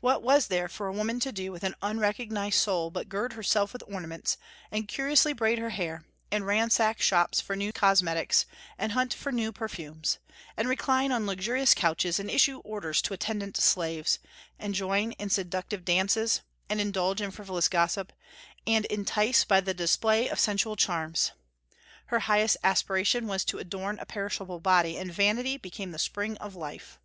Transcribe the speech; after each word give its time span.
What 0.00 0.24
was 0.24 0.48
there 0.48 0.66
for 0.66 0.88
a 0.88 0.92
woman 0.92 1.20
to 1.20 1.30
do 1.30 1.52
with 1.52 1.62
an 1.62 1.76
unrecognized 1.82 2.58
soul 2.58 2.90
but 2.90 3.08
gird 3.08 3.34
herself 3.34 3.72
with 3.72 3.84
ornaments, 3.86 4.36
and 4.72 4.88
curiously 4.88 5.32
braid 5.32 5.58
her 5.60 5.70
hair, 5.70 6.04
and 6.32 6.44
ransack 6.44 7.00
shops 7.00 7.40
for 7.40 7.54
new 7.54 7.72
cosmetics, 7.72 8.44
and 8.76 8.90
hunt 8.90 9.14
for 9.14 9.30
new 9.30 9.52
perfumes, 9.52 10.18
and 10.56 10.68
recline 10.68 11.12
on 11.12 11.28
luxurious 11.28 11.74
couches, 11.74 12.18
and 12.18 12.28
issue 12.28 12.58
orders 12.64 13.00
to 13.02 13.14
attendant 13.14 13.56
slaves, 13.56 14.18
and 14.58 14.74
join 14.74 15.12
in 15.12 15.30
seductive 15.30 15.84
dances, 15.84 16.40
and 16.68 16.80
indulge 16.80 17.20
in 17.20 17.30
frivolous 17.30 17.68
gossip, 17.68 18.12
and 18.66 18.84
entice 18.86 19.44
by 19.44 19.60
the 19.60 19.72
display 19.72 20.26
of 20.26 20.40
sensual 20.40 20.74
charms? 20.74 21.30
Her 22.06 22.18
highest 22.18 22.56
aspiration 22.64 23.28
was 23.28 23.44
to 23.44 23.58
adorn 23.58 24.00
a 24.00 24.06
perishable 24.06 24.58
body, 24.58 24.96
and 24.96 25.12
vanity 25.14 25.56
became 25.56 25.92
the 25.92 26.00
spring 26.00 26.36
of 26.38 26.56
life. 26.56 26.98